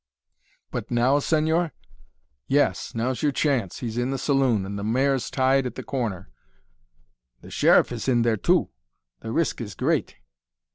"But 0.71 0.89
now, 0.89 1.19
señor?" 1.19 1.73
"Yes; 2.47 2.95
now's 2.95 3.21
your 3.21 3.31
chance. 3.31 3.81
He's 3.81 3.99
in 3.99 4.09
the 4.09 4.17
saloon, 4.17 4.65
and 4.65 4.79
the 4.79 4.83
mare's 4.83 5.29
tied 5.29 5.67
at 5.67 5.75
the 5.75 5.83
corner." 5.83 6.31
"The 7.41 7.51
Sheriff 7.51 7.91
is 7.91 8.07
in 8.07 8.23
there, 8.23 8.35
too. 8.37 8.71
The 9.19 9.31
risk 9.31 9.61
is 9.61 9.75
great." 9.75 10.15